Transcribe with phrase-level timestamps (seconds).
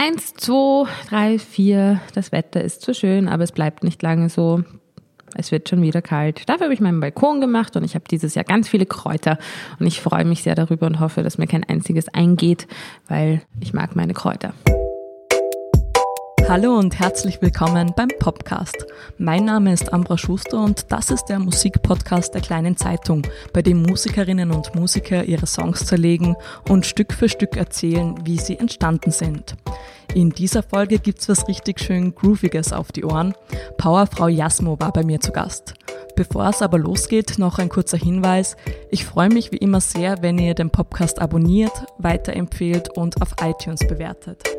[0.00, 2.00] Eins, zwei, drei, vier.
[2.14, 4.62] Das Wetter ist zu schön, aber es bleibt nicht lange so.
[5.34, 6.48] Es wird schon wieder kalt.
[6.48, 9.38] Dafür habe ich meinen Balkon gemacht und ich habe dieses Jahr ganz viele Kräuter
[9.78, 12.68] und ich freue mich sehr darüber und hoffe, dass mir kein einziges eingeht,
[13.08, 14.54] weil ich mag meine Kräuter.
[16.48, 18.86] Hallo und herzlich willkommen beim Podcast.
[19.18, 23.20] Mein Name ist Ambra Schuster und das ist der Musikpodcast der kleinen Zeitung,
[23.52, 26.36] bei dem Musikerinnen und Musiker ihre Songs zerlegen
[26.70, 29.56] und Stück für Stück erzählen, wie sie entstanden sind.
[30.14, 33.34] In dieser Folge gibt's was richtig schön Grooviges auf die Ohren.
[33.76, 35.74] Powerfrau Jasmo war bei mir zu Gast.
[36.16, 38.56] Bevor es aber losgeht, noch ein kurzer Hinweis.
[38.90, 43.86] Ich freue mich wie immer sehr, wenn ihr den Podcast abonniert, weiterempfehlt und auf iTunes
[43.86, 44.57] bewertet.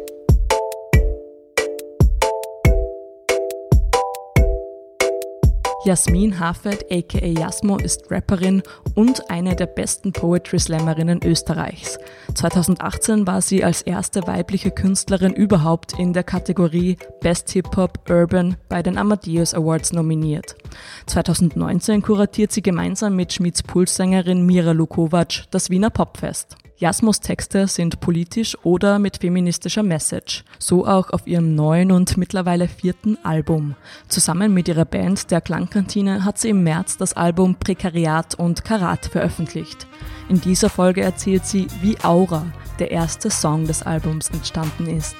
[5.86, 8.62] Jasmin Hafed aka Jasmo ist Rapperin
[8.96, 11.98] und eine der besten Poetry Slammerinnen Österreichs.
[12.36, 18.58] 2018 war sie als erste weibliche Künstlerin überhaupt in der Kategorie Best Hip Hop Urban
[18.68, 20.58] bei den Amadeus Awards nominiert.
[21.06, 26.58] 2019 kuratiert sie gemeinsam mit Schmieds Pulssängerin Mira Lukovac das Wiener Popfest.
[26.80, 32.70] Jasmos Texte sind politisch oder mit feministischer Message, so auch auf ihrem neuen und mittlerweile
[32.70, 33.76] vierten Album.
[34.08, 39.08] Zusammen mit ihrer Band Der Klangkantine hat sie im März das Album Prekariat und Karat
[39.08, 39.88] veröffentlicht.
[40.30, 42.46] In dieser Folge erzählt sie, wie Aura,
[42.80, 45.18] der erste Song des Albums, entstanden ist.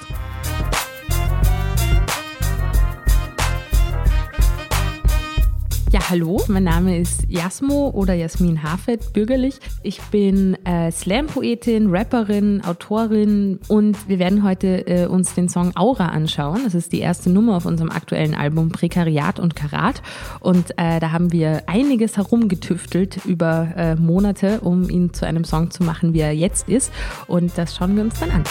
[5.92, 9.58] Ja, hallo, mein Name ist Jasmo oder Jasmin Hafet, bürgerlich.
[9.82, 16.10] Ich bin äh, Slam-Poetin, Rapperin, Autorin und wir werden heute äh, uns den Song Aura
[16.10, 16.60] anschauen.
[16.62, 20.00] Das ist die erste Nummer auf unserem aktuellen Album Prekariat und Karat
[20.38, 25.72] und äh, da haben wir einiges herumgetüftelt über äh, Monate, um ihn zu einem Song
[25.72, 26.92] zu machen, wie er jetzt ist
[27.26, 28.44] und das schauen wir uns dann an.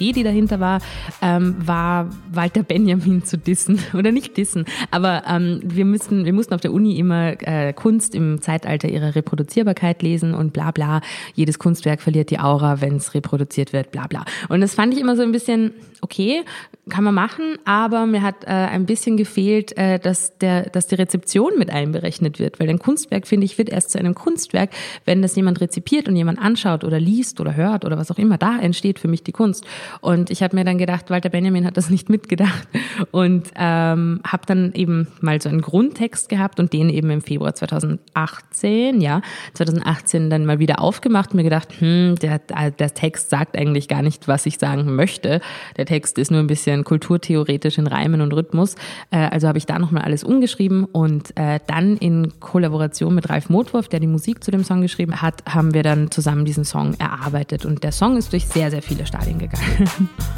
[0.00, 0.80] Idee, die dahinter war,
[1.20, 6.54] ähm, war Walter Benjamin zu dissen oder nicht dissen, aber ähm, wir müssen, wir mussten
[6.54, 11.02] auf der Uni immer äh, Kunst im Zeitalter ihrer Reproduzierbarkeit lesen und bla bla.
[11.34, 14.24] Jedes Kunstwerk verliert die Aura, wenn es reproduziert wird, bla bla.
[14.48, 15.72] Und das fand ich immer so ein bisschen
[16.02, 16.44] okay,
[16.88, 20.96] kann man machen, aber mir hat äh, ein bisschen gefehlt, äh, dass der, dass die
[20.96, 24.70] Rezeption mit einberechnet wird, weil ein Kunstwerk finde ich wird erst zu einem Kunstwerk,
[25.04, 28.38] wenn das jemand rezipiert und jemand anschaut oder liest oder hört oder was auch immer.
[28.38, 29.64] Da entsteht für mich die Kunst.
[30.00, 32.68] Und ich habe mir dann gedacht, Walter Benjamin hat das nicht mitgedacht
[33.10, 37.54] und ähm, habe dann eben mal so einen Grundtext gehabt und den eben im Februar
[37.54, 39.22] 2018, ja,
[39.54, 44.02] 2018 dann mal wieder aufgemacht und mir gedacht, hm, der, der Text sagt eigentlich gar
[44.02, 45.40] nicht, was ich sagen möchte.
[45.76, 48.76] Der Text ist nur ein bisschen kulturtheoretisch in Reimen und Rhythmus.
[49.10, 53.48] Äh, also habe ich da nochmal alles umgeschrieben und äh, dann in Kollaboration mit Ralf
[53.48, 56.94] Motwurf, der die Musik zu dem Song geschrieben hat, haben wir dann zusammen diesen Song
[56.98, 59.79] erarbeitet und der Song ist durch sehr, sehr viele Stadien gegangen.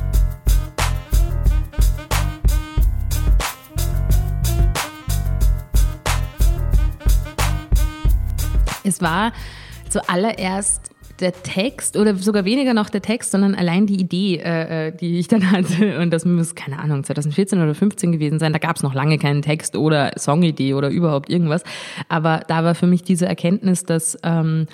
[8.84, 9.32] Es war
[9.88, 14.92] zuallererst der Text oder sogar weniger noch der Text, sondern allein die Idee, äh, äh
[14.92, 16.00] die ich dann hatte.
[16.00, 18.52] Und das muss, keine Ahnung, 2014 oder 15 gewesen sein.
[18.52, 21.62] Da gab es noch lange keinen Text oder Songidee oder überhaupt irgendwas.
[22.08, 24.66] Aber da war für mich diese Erkenntnis, dass ähm,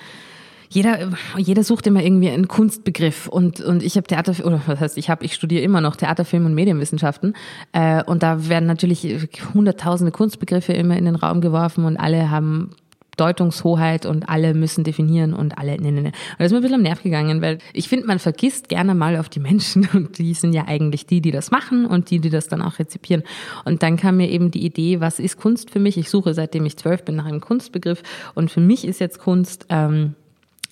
[0.69, 4.99] jeder, jeder sucht immer irgendwie einen Kunstbegriff und, und ich habe Theater, oder was heißt,
[4.99, 7.35] ich habe, ich studiere immer noch Theater, Film und Medienwissenschaften
[7.73, 12.71] äh, und da werden natürlich hunderttausende Kunstbegriffe immer in den Raum geworfen und alle haben
[13.19, 16.09] Deutungshoheit und alle müssen definieren und alle, ne, ne, ne.
[16.09, 18.95] Und das ist mir ein bisschen am Nerv gegangen, weil ich finde, man vergisst gerne
[18.95, 22.21] mal auf die Menschen und die sind ja eigentlich die, die das machen und die,
[22.21, 23.23] die das dann auch rezipieren.
[23.65, 25.99] Und dann kam mir eben die Idee, was ist Kunst für mich?
[25.99, 28.03] Ich suche seitdem ich zwölf bin nach einem Kunstbegriff
[28.35, 30.15] und für mich ist jetzt Kunst, ähm,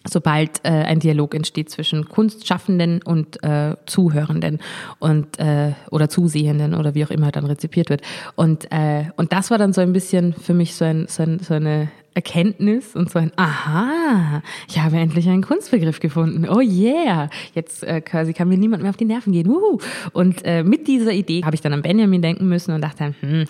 [0.09, 4.61] sobald äh, ein Dialog entsteht zwischen Kunstschaffenden und äh, Zuhörenden
[4.99, 8.03] und äh, oder Zusehenden oder wie auch immer dann rezipiert wird.
[8.34, 11.39] Und äh, und das war dann so ein bisschen für mich so, ein, so, ein,
[11.41, 16.48] so eine Erkenntnis und so ein Aha, ich habe endlich einen Kunstbegriff gefunden.
[16.48, 19.48] Oh yeah, jetzt äh, quasi kann mir niemand mehr auf die Nerven gehen.
[19.48, 19.78] Uhu.
[20.13, 23.45] Und äh, mit dieser Idee habe ich dann an Benjamin denken müssen und dachte, hm,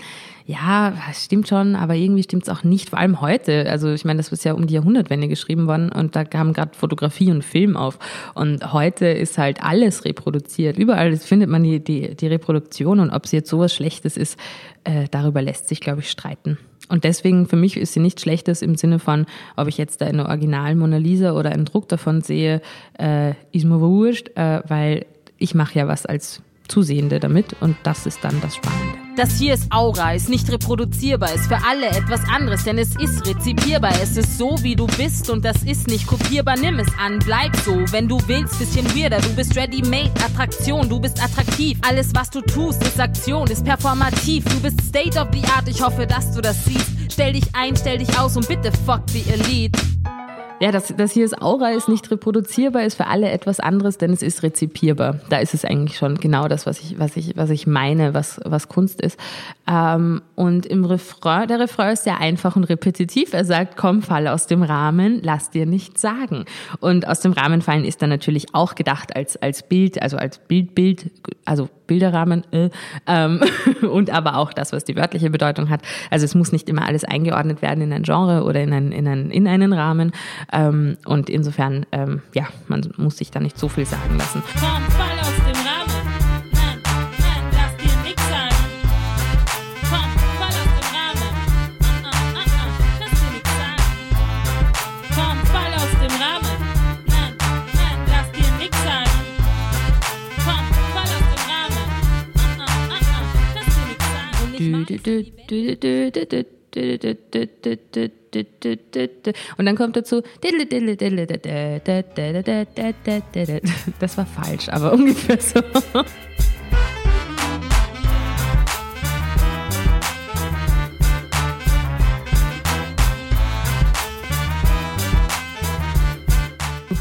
[0.46, 3.68] ja, stimmt schon, aber irgendwie stimmt es auch nicht, vor allem heute.
[3.68, 6.70] Also ich meine, das ist ja um die Jahrhundertwende geschrieben worden und da kamen gerade
[6.78, 7.98] Fotografie und Film auf.
[8.34, 10.78] Und heute ist halt alles reproduziert.
[10.78, 14.38] Überall findet man die, die, die Reproduktion und ob es jetzt sowas Schlechtes ist,
[14.84, 16.58] äh, darüber lässt sich, glaube ich, streiten.
[16.88, 19.26] Und deswegen für mich ist sie nichts Schlechtes im Sinne von,
[19.56, 22.62] ob ich jetzt da eine Original Mona Lisa oder einen Druck davon sehe,
[23.00, 25.06] äh, ist mir wurscht, äh, weil
[25.38, 29.05] ich mache ja was als Zusehende damit und das ist dann das Spannende.
[29.16, 33.26] Das hier ist Aura, ist nicht reproduzierbar, ist für alle etwas anderes, denn es ist
[33.26, 33.92] rezipierbar.
[34.02, 36.58] Es ist so, wie du bist und das ist nicht kopierbar.
[36.58, 39.18] Nimm es an, bleib so, wenn du willst, bisschen weirder.
[39.22, 41.78] Du bist ready-made, Attraktion, du bist attraktiv.
[41.80, 44.44] Alles, was du tust, ist Aktion, ist performativ.
[44.44, 46.90] Du bist state of the art, ich hoffe, dass du das siehst.
[47.10, 49.80] Stell dich ein, stell dich aus und bitte fuck the elite.
[50.58, 54.12] Ja, das, das hier ist Aura, ist nicht reproduzierbar, ist für alle etwas anderes, denn
[54.12, 55.20] es ist rezipierbar.
[55.28, 58.40] Da ist es eigentlich schon genau das, was ich, was ich, was ich meine, was,
[58.44, 59.18] was Kunst ist.
[59.68, 63.32] Ähm, und im Refrain, der Refrain ist sehr einfach und repetitiv.
[63.32, 66.44] Er sagt, komm, fall aus dem Rahmen, lass dir nichts sagen.
[66.80, 70.38] Und aus dem Rahmen fallen ist dann natürlich auch gedacht als, als Bild, also als
[70.38, 71.10] Bild, Bild,
[71.46, 72.68] also Bilderrahmen äh,
[73.06, 73.40] ähm,
[73.90, 75.80] und aber auch das, was die wörtliche Bedeutung hat.
[76.10, 79.08] Also es muss nicht immer alles eingeordnet werden in ein Genre oder in, ein, in,
[79.08, 80.12] ein, in einen Rahmen.
[80.52, 84.42] Ähm, und insofern, ähm, ja, man muss sich da nicht so viel sagen lassen.
[84.60, 85.05] Komm,
[109.56, 110.22] Und dann kommt dazu,
[114.00, 115.62] das war falsch, aber ungefähr so.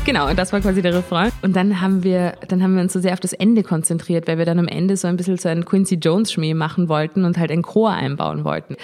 [0.06, 1.32] Genau, das war quasi der Refrain.
[1.42, 4.38] Und dann haben wir, dann haben wir uns so sehr auf das Ende konzentriert, weil
[4.38, 7.40] wir dann am Ende so ein bisschen so einen Quincy Jones Schmäh machen wollten und
[7.40, 8.76] halt einen Chor einbauen wollten.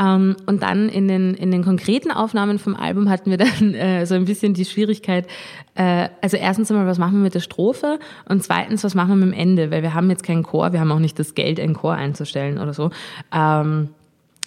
[0.00, 4.06] Ähm, und dann in den, in den konkreten Aufnahmen vom Album hatten wir dann äh,
[4.06, 5.26] so ein bisschen die Schwierigkeit,
[5.74, 7.98] äh, also erstens einmal, was machen wir mit der Strophe?
[8.26, 9.70] Und zweitens, was machen wir mit dem Ende?
[9.70, 12.58] Weil wir haben jetzt keinen Chor, wir haben auch nicht das Geld, einen Chor einzustellen
[12.58, 12.90] oder so.
[13.30, 13.90] Ähm,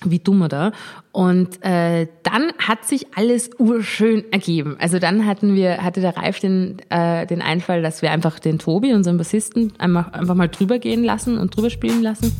[0.03, 0.71] wie dummer da.
[1.11, 4.75] Und äh, dann hat sich alles urschön ergeben.
[4.79, 8.59] Also dann hatten wir, hatte der Ralf den, äh, den Einfall, dass wir einfach den
[8.59, 12.31] Tobi, unseren Bassisten, einfach, einfach mal drüber gehen lassen und drüber spielen lassen.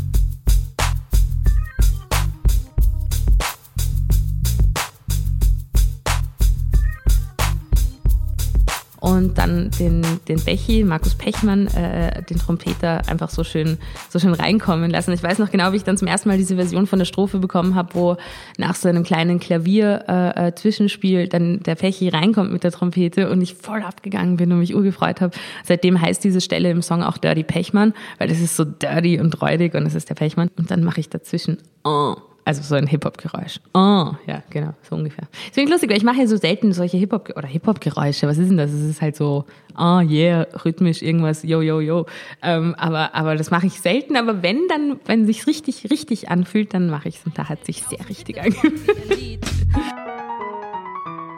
[9.05, 13.77] Und dann den, den Bechi, Markus Pechmann, äh, den Trompeter, einfach so schön,
[14.09, 15.11] so schön reinkommen lassen.
[15.11, 17.37] Ich weiß noch genau, wie ich dann zum ersten Mal diese Version von der Strophe
[17.37, 18.17] bekommen habe, wo
[18.57, 23.41] nach so einem kleinen Klavier-Zwischenspiel äh, äh dann der Pechi reinkommt mit der Trompete und
[23.41, 25.37] ich voll abgegangen bin und mich urgefreut habe.
[25.63, 29.39] Seitdem heißt diese Stelle im Song auch Dirty Pechmann, weil das ist so dirty und
[29.39, 30.49] räudig und es ist der Pechmann.
[30.57, 32.15] Und dann mache ich dazwischen oh.
[32.45, 33.59] Also so ein Hip-Hop-Geräusch.
[33.73, 35.27] Oh, ja, genau, so ungefähr.
[35.49, 38.27] Deswegen lustig, weil ich mache ja so selten solche Hip-Hop- oder Hip-Hop-Geräusche.
[38.27, 38.71] Was ist denn das?
[38.71, 39.45] Es ist halt so,
[39.75, 42.05] oh yeah, rhythmisch irgendwas, yo, yo, yo.
[42.43, 44.15] Ähm, aber, aber das mache ich selten.
[44.15, 47.25] Aber wenn dann, wenn sich richtig, richtig anfühlt, dann mache ich es.
[47.25, 49.39] Und da hat sich sehr richtig angefühlt.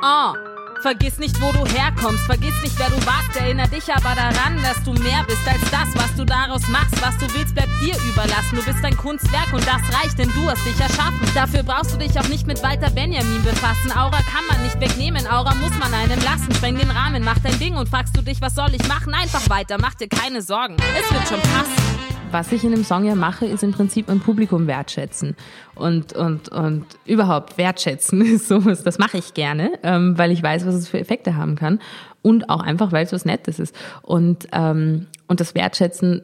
[0.04, 0.34] Oh.
[0.82, 4.84] Vergiss nicht, wo du herkommst, vergiss nicht, wer du warst, erinner dich aber daran, dass
[4.84, 6.94] du mehr bist als das, was du daraus machst.
[7.02, 8.56] Was du willst, bleibt dir überlassen.
[8.56, 11.20] Du bist ein Kunstwerk und das reicht, denn du hast dich erschaffen.
[11.34, 13.92] Dafür brauchst du dich auch nicht mit Walter Benjamin befassen.
[13.92, 16.54] Aura kann man nicht wegnehmen, Aura muss man einem lassen.
[16.54, 19.14] Spreng den Rahmen, mach dein Ding und fragst du dich, was soll ich machen?
[19.14, 20.78] Einfach weiter, mach dir keine Sorgen.
[20.96, 21.87] Es wird schon passen
[22.32, 25.36] was ich in dem Song ja mache, ist im Prinzip ein Publikum wertschätzen
[25.76, 28.84] und, und, und überhaupt wertschätzen ist sowas.
[28.84, 31.80] Das mache ich gerne, ähm, weil ich weiß, was es für Effekte haben kann
[32.22, 33.76] und auch einfach, weil es was Nettes ist.
[34.02, 36.22] Und, ähm, und das Wertschätzen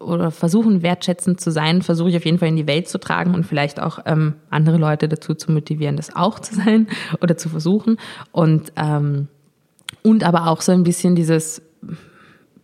[0.00, 3.34] oder versuchen wertschätzend zu sein, versuche ich auf jeden Fall in die Welt zu tragen
[3.34, 6.88] und vielleicht auch ähm, andere Leute dazu zu motivieren, das auch zu sein
[7.20, 7.98] oder zu versuchen.
[8.32, 9.28] Und, ähm,
[10.02, 11.62] und aber auch so ein bisschen dieses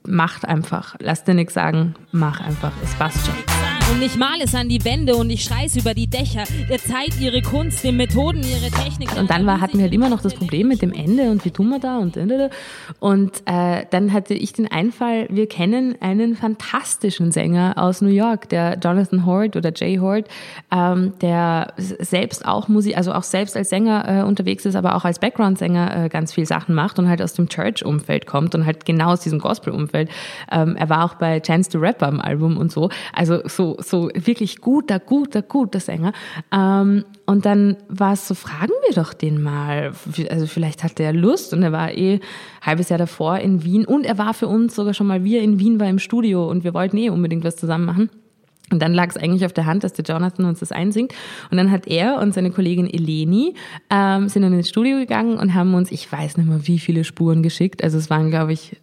[0.07, 0.97] macht einfach.
[0.99, 2.73] Lass dir nichts sagen, mach einfach.
[2.83, 3.72] Es passt schon.
[3.93, 6.45] Und ich mal es an die Wände und ich schreiß über die Dächer.
[6.71, 9.15] Der Zeit ihre Kunst, den Methoden ihre Technik.
[9.19, 11.51] Und dann war, hatten wir halt immer noch das Problem mit dem Ende und wie
[11.51, 12.17] tun wir da und
[13.01, 18.49] und äh, dann hatte ich den Einfall, wir kennen einen fantastischen Sänger aus New York,
[18.49, 20.27] der Jonathan Hort oder Jay Hort,
[20.71, 25.05] ähm, der selbst auch Musik, also auch selbst als Sänger äh, unterwegs ist, aber auch
[25.05, 28.87] als Background-Sänger äh, ganz viel Sachen macht und halt aus dem Church-Umfeld kommt und halt
[28.87, 30.09] genau aus diesem Gospel-Umfeld.
[30.51, 32.89] Ähm, er war auch bei Chance the Rapper am Album und so.
[33.13, 36.13] Also so so, wirklich guter, guter, guter Sänger.
[36.53, 39.93] Ähm, und dann war es so, fragen wir doch den mal.
[40.31, 42.21] Also vielleicht hat der Lust und er war eh
[42.61, 45.43] halbes Jahr davor in Wien und er war für uns sogar schon mal, wie er
[45.43, 48.11] in Wien war im Studio und wir wollten eh unbedingt was zusammen machen.
[48.73, 51.13] Und dann lag es eigentlich auf der Hand, dass der Jonathan uns das einsingt.
[51.51, 53.55] Und dann hat er und seine Kollegin Eleni
[53.91, 57.05] ähm, sind dann ins Studio gegangen und haben uns, ich weiß nicht mehr, wie viele
[57.05, 57.85] Spuren geschickt.
[57.85, 58.77] Also es waren, glaube ich,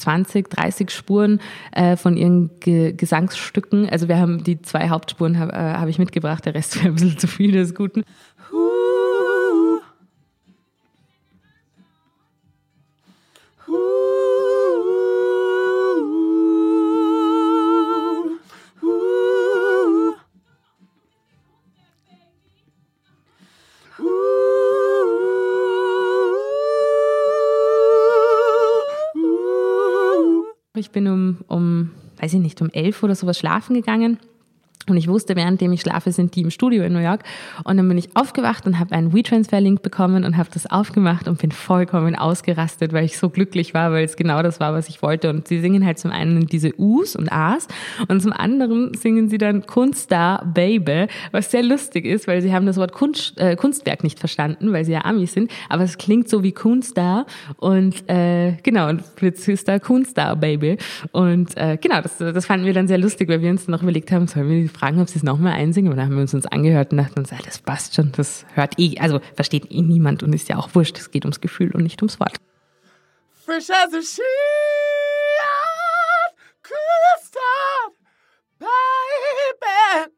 [0.00, 1.40] 20, 30 Spuren
[1.72, 3.88] äh, von ihren Ge Gesangsstücken.
[3.88, 6.94] Also wir haben die zwei Hauptspuren habe äh, hab ich mitgebracht, der Rest wäre ein
[6.94, 8.00] bisschen zu viel des Guten.
[8.00, 8.99] Ich
[32.20, 34.18] weiß ich nicht, um elf oder sowas schlafen gegangen
[34.90, 37.22] und ich wusste, währenddem ich schlafe, sind die im Studio in New York.
[37.64, 41.38] Und dann bin ich aufgewacht und habe einen WeTransfer-Link bekommen und habe das aufgemacht und
[41.38, 45.02] bin vollkommen ausgerastet, weil ich so glücklich war, weil es genau das war, was ich
[45.02, 45.30] wollte.
[45.30, 47.68] Und sie singen halt zum einen diese U's und A's
[48.08, 52.66] und zum anderen singen sie dann Kunststar Baby, was sehr lustig ist, weil sie haben
[52.66, 55.50] das Wort Kunst, äh, Kunstwerk nicht verstanden, weil sie ja Amis sind.
[55.68, 60.78] Aber es klingt so wie Kunststar und äh, genau, und jetzt ist da Kunststar Baby.
[61.12, 63.82] Und äh, genau, das, das fanden wir dann sehr lustig, weil wir uns dann noch
[63.82, 65.92] überlegt haben, sollen wir die fragen, ob sie es nochmal einsingen.
[65.92, 68.78] Und dann haben wir uns, uns angehört und dachten uns, das passt schon, das hört
[68.78, 70.98] eh, also versteht eh niemand und ist ja auch wurscht.
[70.98, 72.36] Es geht ums Gefühl und nicht ums Wort.
[73.44, 74.24] Fresh as a sheet,
[77.20, 77.94] start,
[78.58, 80.12] baby.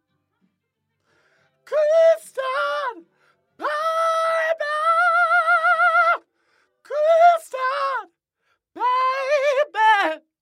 [2.25, 3.05] Start,
[3.59, 3.59] baby.
[3.59, 3.73] Baby.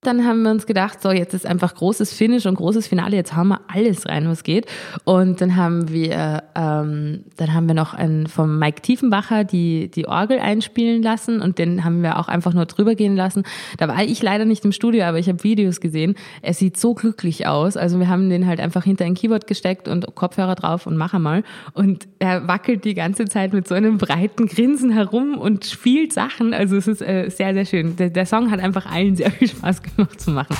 [0.02, 3.36] Dann haben wir uns gedacht, so jetzt ist einfach großes Finish und großes Finale, jetzt
[3.36, 4.64] hauen wir alles rein, was geht.
[5.04, 10.08] Und dann haben wir, ähm, dann haben wir noch einen, vom Mike Tiefenbacher die, die
[10.08, 13.42] Orgel einspielen lassen und den haben wir auch einfach nur drüber gehen lassen.
[13.76, 16.14] Da war ich leider nicht im Studio, aber ich habe Videos gesehen.
[16.40, 17.76] Er sieht so glücklich aus.
[17.76, 21.12] Also wir haben den halt einfach hinter ein Keyboard gesteckt und Kopfhörer drauf und mach
[21.18, 21.42] mal.
[21.74, 26.54] Und er wackelt die ganze Zeit mit so einem breiten Grinsen herum und spielt Sachen.
[26.54, 27.96] Also es ist äh, sehr, sehr schön.
[27.96, 30.56] Der, der Song hat einfach allen sehr viel Spaß gemacht noch zu machen.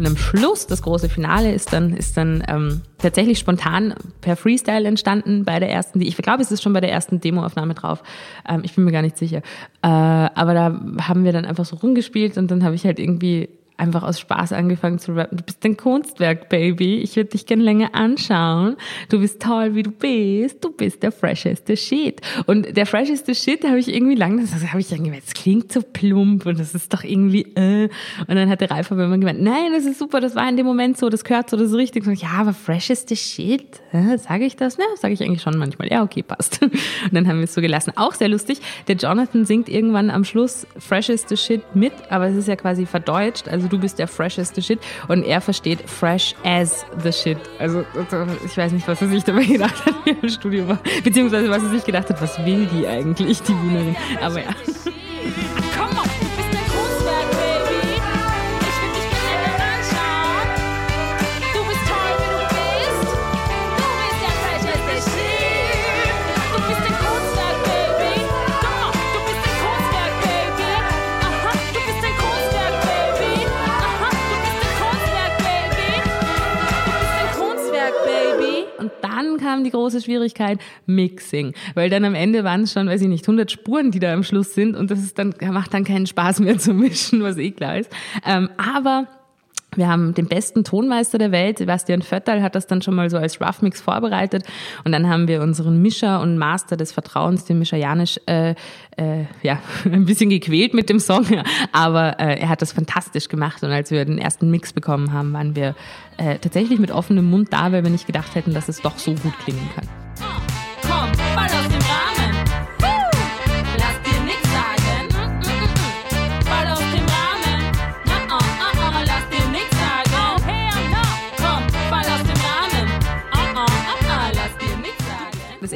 [0.00, 3.92] Und am Schluss, das große Finale, ist dann, ist dann ähm, tatsächlich spontan
[4.22, 7.74] per Freestyle entstanden bei der ersten, ich glaube, es ist schon bei der ersten Demoaufnahme
[7.74, 8.02] drauf.
[8.48, 9.42] Ähm, ich bin mir gar nicht sicher.
[9.82, 13.50] Äh, aber da haben wir dann einfach so rumgespielt und dann habe ich halt irgendwie
[13.80, 15.38] einfach aus Spaß angefangen zu rappen.
[15.38, 16.98] Du bist ein Kunstwerk, Baby.
[16.98, 18.76] Ich würde dich gerne länger anschauen.
[19.08, 20.62] Du bist toll, wie du bist.
[20.64, 22.20] Du bist der fresheste Shit.
[22.46, 25.72] Und der fresheste Shit habe ich irgendwie lange, das habe ich dann gemeint, das klingt
[25.72, 27.88] so plump und das ist doch irgendwie, äh.
[28.26, 30.56] Und dann hat der Ralf aber immer gemeint, nein, das ist super, das war in
[30.56, 32.06] dem Moment so, das gehört so, das ist richtig.
[32.06, 33.80] Und ich, ja, aber fresheste Shit,
[34.16, 34.76] sage ich das?
[34.76, 35.90] Ja, sage ich eigentlich schon manchmal.
[35.90, 36.62] Ja, okay, passt.
[36.62, 36.80] Und
[37.12, 37.92] dann haben wir es so gelassen.
[37.96, 38.60] Auch sehr lustig.
[38.88, 43.48] Der Jonathan singt irgendwann am Schluss fresheste Shit mit, aber es ist ja quasi verdeutscht.
[43.48, 47.38] Also du bist der fresheste Shit und er versteht fresh as the shit.
[47.58, 47.84] Also
[48.44, 51.48] ich weiß nicht, was er sich dabei gedacht hat, wie er im Studio war, beziehungsweise
[51.48, 53.96] was er sich gedacht hat, was will die eigentlich, die Wienerin.
[54.20, 54.54] Aber ja.
[79.50, 81.54] Kam die große Schwierigkeit, Mixing.
[81.74, 84.22] Weil dann am Ende waren es schon, weiß ich nicht, 100 Spuren, die da am
[84.22, 87.50] Schluss sind und das ist dann, macht dann keinen Spaß mehr zu mischen, was eh
[87.50, 87.90] klar ist.
[88.24, 89.08] Ähm, aber
[89.76, 93.18] wir haben den besten Tonmeister der Welt, Sebastian Vötterl, hat das dann schon mal so
[93.18, 94.44] als Rough Mix vorbereitet.
[94.84, 98.54] Und dann haben wir unseren Mischer und Master des Vertrauens, den Mischer Janisch, äh,
[98.96, 101.26] äh, ja, ein bisschen gequält mit dem Song.
[101.72, 103.62] Aber äh, er hat das fantastisch gemacht.
[103.62, 105.74] Und als wir den ersten Mix bekommen haben, waren wir
[106.16, 109.12] äh, tatsächlich mit offenem Mund da, weil wir nicht gedacht hätten, dass es doch so
[109.12, 109.88] gut klingen kann.
[110.82, 111.59] Komm,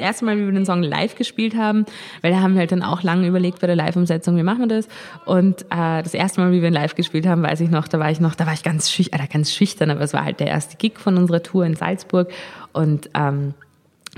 [0.05, 1.85] erste Mal, wie wir den Song live gespielt haben,
[2.23, 4.69] weil da haben wir halt dann auch lange überlegt bei der Live-Umsetzung, wie machen wir
[4.69, 4.89] das?
[5.25, 7.99] Und äh, das erste Mal, wie wir ihn live gespielt haben, weiß ich noch, da
[7.99, 10.41] war ich noch, da war ich ganz schüchtern, äh, ganz schüchtern, aber es war halt
[10.41, 12.31] der erste Gig von unserer Tour in Salzburg
[12.73, 13.55] und ähm,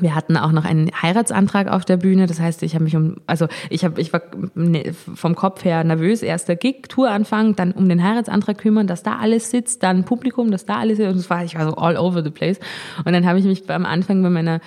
[0.00, 2.26] wir hatten auch noch einen Heiratsantrag auf der Bühne.
[2.26, 4.22] Das heißt, ich habe mich um, also ich habe, ich war
[4.54, 6.22] ne, vom Kopf her nervös.
[6.22, 10.50] Erster Gig, Tour anfangen, dann um den Heiratsantrag kümmern, dass da alles sitzt, dann Publikum,
[10.50, 11.10] dass da alles sitzt.
[11.10, 12.58] Und das war, ich war so all over the place.
[13.04, 14.60] Und dann habe ich mich am Anfang bei meiner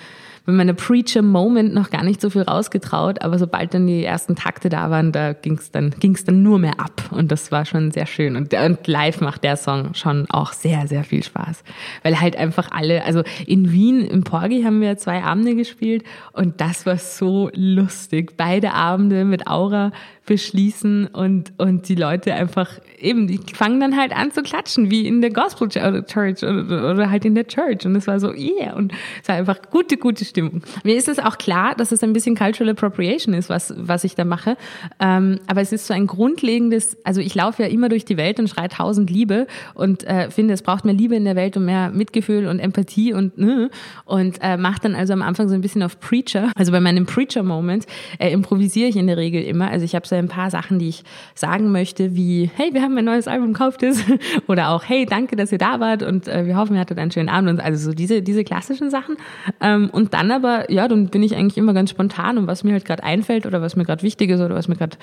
[0.46, 4.68] bei meiner Preacher-Moment noch gar nicht so viel rausgetraut, aber sobald dann die ersten Takte
[4.68, 7.90] da waren, da ging es dann, ging's dann nur mehr ab und das war schon
[7.90, 8.36] sehr schön.
[8.36, 11.62] Und, und live macht der Song schon auch sehr, sehr viel Spaß,
[12.02, 16.60] weil halt einfach alle, also in Wien im Porgi haben wir zwei Abende gespielt und
[16.60, 18.36] das war so lustig.
[18.36, 19.92] Beide Abende mit Aura
[20.26, 25.06] beschließen und, und die Leute einfach eben, die fangen dann halt an zu klatschen, wie
[25.06, 27.84] in der Gospel Church oder, oder halt in der Church.
[27.86, 30.62] Und es war so, yeah, und es war einfach gute, gute Stimmung.
[30.84, 34.14] Mir ist es auch klar, dass es ein bisschen Cultural Appropriation ist, was, was ich
[34.14, 34.56] da mache.
[35.00, 38.38] Ähm, aber es ist so ein grundlegendes, also ich laufe ja immer durch die Welt
[38.38, 41.64] und schreie tausend Liebe und äh, finde, es braucht mehr Liebe in der Welt und
[41.64, 43.70] mehr Mitgefühl und Empathie und ne,
[44.04, 46.52] und äh, mache dann also am Anfang so ein bisschen auf Preacher.
[46.54, 47.86] Also bei meinem Preacher-Moment
[48.18, 49.70] äh, improvisiere ich in der Regel immer.
[49.70, 53.04] Also ich habe ein paar Sachen, die ich sagen möchte, wie, hey, wir haben ein
[53.04, 54.04] neues Album, kauft es.
[54.46, 57.10] Oder auch, hey, danke, dass ihr da wart und äh, wir hoffen, ihr hattet einen
[57.10, 57.50] schönen Abend.
[57.50, 59.16] Und also so diese, diese klassischen Sachen.
[59.60, 62.72] Ähm, und dann aber, ja, dann bin ich eigentlich immer ganz spontan und was mir
[62.72, 64.96] halt gerade einfällt oder was mir gerade wichtig ist oder was mir gerade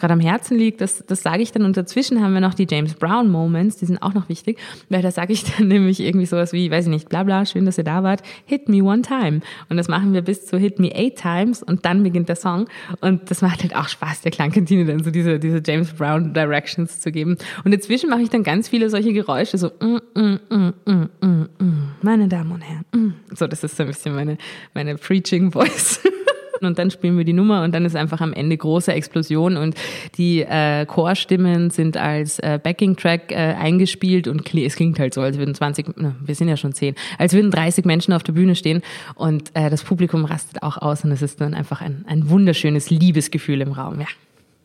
[0.00, 1.64] am Herzen liegt, das, das sage ich dann.
[1.64, 5.02] Und dazwischen haben wir noch die James Brown Moments, die sind auch noch wichtig, weil
[5.02, 7.78] da sage ich dann nämlich irgendwie sowas wie, weiß ich nicht, bla bla, schön, dass
[7.78, 9.40] ihr da wart, hit me one time.
[9.68, 12.66] Und das machen wir bis zu hit me eight times und dann beginnt der Song.
[13.00, 17.00] Und das macht halt auch Spaß, der Klangkantine dann so diese, diese James Brown Directions
[17.00, 17.36] zu geben.
[17.64, 21.48] Und dazwischen mache ich dann ganz viele solche Geräusche, so mm, mm, mm, mm, mm,
[21.58, 21.92] mm.
[22.02, 22.84] meine Damen und Herren.
[22.92, 23.14] Mm.
[23.34, 24.38] So, das ist so ein bisschen meine,
[24.74, 26.00] meine Preaching Voice.
[26.60, 29.74] und dann spielen wir die Nummer und dann ist einfach am Ende große Explosion und
[30.16, 35.38] die äh, Chorstimmen sind als äh, Backing-Track äh, eingespielt und es klingt halt so, als
[35.38, 38.54] würden 20, na, wir sind ja schon 10, als würden 30 Menschen auf der Bühne
[38.54, 38.82] stehen
[39.16, 42.90] und äh, das Publikum rastet auch aus und es ist dann einfach ein, ein wunderschönes
[42.90, 44.06] Liebesgefühl im Raum, ja.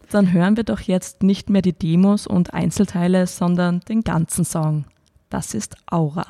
[0.10, 4.86] Dann hören wir doch jetzt nicht mehr die Demos und Einzelteile, sondern den ganzen Song.
[5.30, 6.26] Das ist Aura.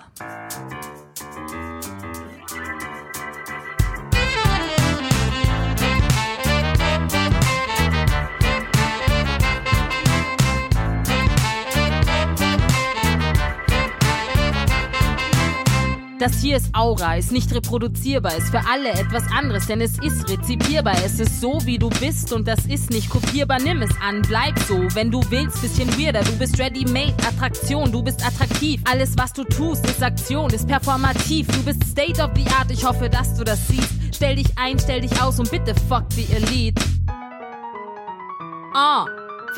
[16.19, 20.27] Das hier ist Aura, ist nicht reproduzierbar, ist für alle etwas anderes, denn es ist
[20.27, 20.95] rezipierbar.
[21.05, 23.59] Es ist so, wie du bist und das ist nicht kopierbar.
[23.59, 26.23] Nimm es an, bleib so, wenn du willst, bisschen weirder.
[26.23, 28.81] Du bist ready-made, Attraktion, du bist attraktiv.
[28.85, 31.47] Alles, was du tust, ist Aktion, ist performativ.
[31.49, 33.93] Du bist state of the art, ich hoffe, dass du das siehst.
[34.11, 36.81] Stell dich ein, stell dich aus und bitte fuck the Elite.
[38.73, 39.05] Ah.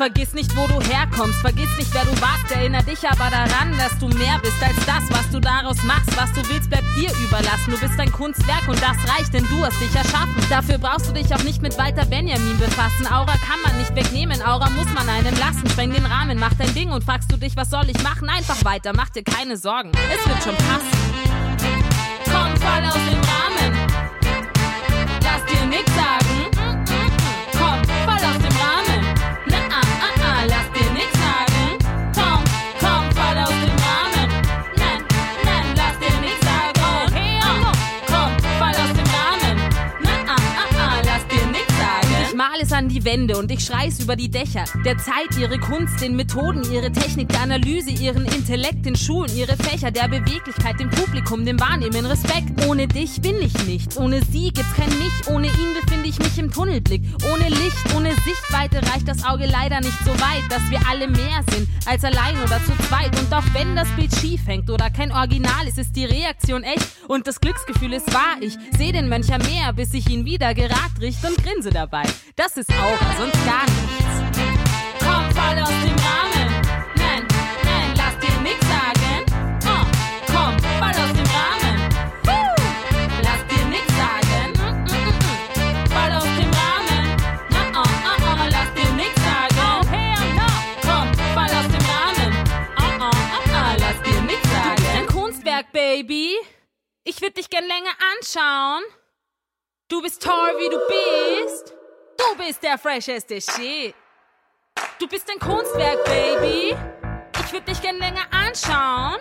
[0.00, 2.50] Vergiss nicht, wo du herkommst, vergiss nicht, wer du warst.
[2.50, 6.16] Erinner dich aber daran, dass du mehr bist als das, was du daraus machst.
[6.16, 7.70] Was du willst, bleibt dir überlassen.
[7.72, 10.42] Du bist ein Kunstwerk und das reicht, denn du hast dich erschaffen.
[10.48, 13.12] Dafür brauchst du dich auch nicht mit Walter Benjamin befassen.
[13.12, 15.68] Aura kann man nicht wegnehmen, Aura muss man einem lassen.
[15.68, 18.30] Spreng den Rahmen, mach dein Ding und fragst du dich, was soll ich machen?
[18.30, 19.92] Einfach weiter, mach dir keine Sorgen.
[19.92, 20.88] Es wird schon passen.
[22.24, 23.39] Komm, fall aus dem Rahmen.
[42.90, 44.64] Die Wände und ich schrei's über die Dächer.
[44.84, 49.56] Der Zeit ihre Kunst, den Methoden, ihre Technik, der Analyse, ihren Intellekt, den Schulen, ihre
[49.56, 52.66] Fächer, der Beweglichkeit, dem Publikum, dem Wahrnehmen, Respekt.
[52.66, 56.36] Ohne dich bin ich nichts, ohne sie gibt's kein Mich, ohne ihn befinde ich mich
[56.38, 57.02] im Tunnelblick.
[57.32, 61.44] Ohne Licht, ohne Sichtweite reicht das Auge leider nicht so weit, dass wir alle mehr
[61.52, 63.16] sind als allein oder zu zweit.
[63.18, 66.86] Und auch wenn das Bild schief hängt oder kein Original ist, ist die Reaktion echt
[67.06, 68.36] und das Glücksgefühl ist wahr.
[68.40, 72.02] Ich seh den Möncher mehr, bis ich ihn wieder geragt richte und grinse dabei.
[72.36, 74.14] Das ist Aura, sonst gar nichts.
[74.98, 76.48] Komm, fall aus dem Rahmen.
[76.96, 77.26] Nein,
[77.64, 79.24] nein, lass dir nix sagen.
[79.66, 79.84] Oh,
[80.32, 81.76] komm, fall aus dem Rahmen.
[83.22, 84.52] Lass dir nix sagen.
[84.56, 87.16] Mm, mm, mm, fall aus dem Rahmen.
[87.50, 89.56] Na, oh, oh, oh, lass dir nix sagen.
[89.60, 89.80] Oh.
[90.86, 92.30] Komm, fall aus dem Rahmen.
[92.78, 94.76] Oh, oh, oh, oh, lass dir nix sagen.
[94.76, 96.36] Du bist ein Kunstwerk, Baby.
[97.04, 98.82] Ich würde dich gern länger anschauen.
[99.88, 101.74] Du bist toll, wie du bist.
[102.20, 103.94] Du bist der fresheste Shit.
[104.98, 106.76] Du bist ein Kunstwerk, Baby.
[107.42, 109.20] Ich würde dich gern länger anschauen.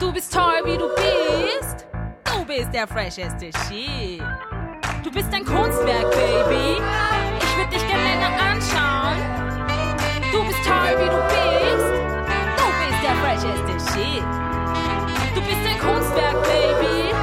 [0.00, 1.86] Du bist toll, wie du bist.
[2.24, 4.20] Du bist der fresheste Shit.
[5.04, 6.82] Du bist ein Kunstwerk, Baby.
[7.40, 9.18] Ich würde dich gern länger anschauen.
[10.32, 11.92] Du bist toll, wie du bist.
[12.58, 14.24] Du bist der fresheste Shit.
[15.34, 17.14] Du bist ein Kunstwerk, Baby.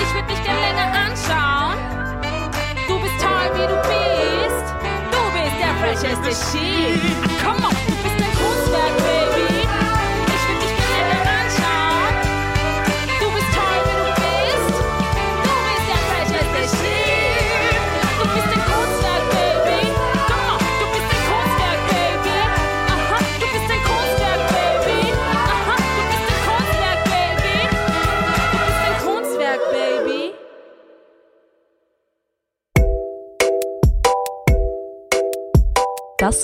[0.00, 1.45] Ich würde dich gern länger anschauen.
[5.96, 7.00] Fresh as the shit.
[7.40, 7.95] Come on,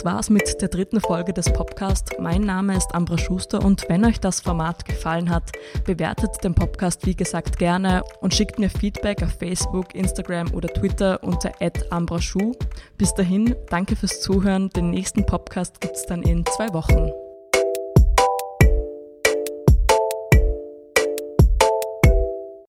[0.02, 2.10] Das war's mit der dritten Folge des Podcasts.
[2.18, 5.52] Mein Name ist Ambra Schuster und wenn euch das Format gefallen hat,
[5.84, 11.22] bewertet den Podcast wie gesagt gerne und schickt mir Feedback auf Facebook, Instagram oder Twitter
[11.22, 11.52] unter
[11.90, 12.50] @ambraschuh.
[12.98, 14.70] Bis dahin, danke fürs Zuhören.
[14.70, 17.12] Den nächsten Podcast gibt's dann in zwei Wochen.